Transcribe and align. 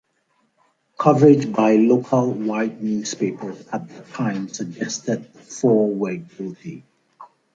Coverage 0.97 1.51
by 1.53 1.75
local 1.75 2.31
white 2.31 2.81
newspapers 2.81 3.67
at 3.71 3.87
the 3.87 4.01
time 4.15 4.47
suggested 4.47 5.31
the 5.31 5.39
four 5.41 5.93
were 5.93 6.15
guilty. 6.15 6.83